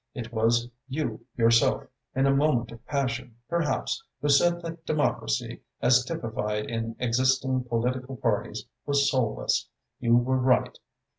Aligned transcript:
It 0.15 0.33
was 0.33 0.67
you 0.87 1.27
yourself, 1.37 1.83
in 2.15 2.25
a 2.25 2.33
moment 2.35 2.71
of 2.71 2.83
passion, 2.87 3.35
perhaps, 3.47 4.03
who 4.19 4.29
said 4.29 4.59
that 4.63 4.83
democracy, 4.83 5.61
as 5.79 6.03
typified 6.03 6.65
in 6.65 6.95
existing 6.97 7.65
political 7.65 8.15
parties, 8.15 8.65
was 8.87 9.07
soulless. 9.11 9.69
You 9.99 10.17
were 10.17 10.37
right. 10.39 10.75